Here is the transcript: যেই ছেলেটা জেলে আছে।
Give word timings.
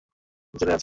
যেই 0.03 0.53
ছেলেটা 0.53 0.61
জেলে 0.61 0.73
আছে। 0.73 0.79